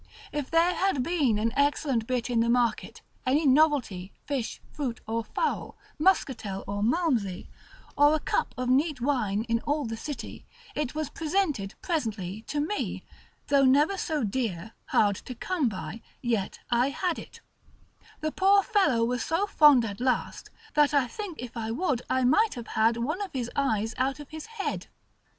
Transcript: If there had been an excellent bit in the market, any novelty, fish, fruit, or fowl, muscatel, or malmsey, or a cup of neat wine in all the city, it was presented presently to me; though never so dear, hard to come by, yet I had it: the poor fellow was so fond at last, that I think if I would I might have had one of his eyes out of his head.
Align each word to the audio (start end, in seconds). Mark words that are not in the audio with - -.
If 0.31 0.49
there 0.49 0.73
had 0.73 1.03
been 1.03 1.37
an 1.37 1.53
excellent 1.55 2.07
bit 2.07 2.27
in 2.31 2.39
the 2.39 2.49
market, 2.49 3.03
any 3.23 3.45
novelty, 3.45 4.11
fish, 4.25 4.59
fruit, 4.71 4.99
or 5.07 5.23
fowl, 5.23 5.77
muscatel, 5.99 6.63
or 6.65 6.81
malmsey, 6.81 7.47
or 7.95 8.15
a 8.15 8.19
cup 8.19 8.55
of 8.57 8.67
neat 8.67 8.99
wine 8.99 9.43
in 9.43 9.59
all 9.61 9.85
the 9.85 9.95
city, 9.95 10.43
it 10.73 10.95
was 10.95 11.11
presented 11.11 11.75
presently 11.83 12.41
to 12.47 12.59
me; 12.59 13.03
though 13.45 13.63
never 13.63 13.95
so 13.95 14.23
dear, 14.23 14.71
hard 14.87 15.17
to 15.17 15.35
come 15.35 15.69
by, 15.69 16.01
yet 16.19 16.57
I 16.71 16.89
had 16.89 17.19
it: 17.19 17.41
the 18.21 18.31
poor 18.31 18.63
fellow 18.63 19.03
was 19.05 19.23
so 19.23 19.45
fond 19.45 19.85
at 19.85 19.99
last, 20.01 20.49
that 20.73 20.95
I 20.95 21.05
think 21.05 21.39
if 21.39 21.55
I 21.55 21.69
would 21.69 22.01
I 22.09 22.23
might 22.23 22.55
have 22.55 22.69
had 22.69 22.97
one 22.97 23.21
of 23.21 23.33
his 23.33 23.51
eyes 23.55 23.93
out 23.99 24.19
of 24.19 24.29
his 24.29 24.47
head. 24.47 24.87